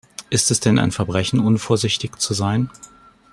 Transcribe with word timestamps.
Ist 0.31 0.49
es 0.49 0.59
denn 0.59 0.79
ein 0.79 0.91
Verbrechen, 0.91 1.39
unvorsichtig 1.39 2.17
zu 2.19 2.33
sein? 2.33 2.71